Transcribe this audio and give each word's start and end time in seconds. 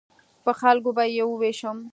په 0.43 0.51
خلکو 0.59 0.89
به 0.97 1.03
یې 1.15 1.23
ووېشم. 1.27 1.77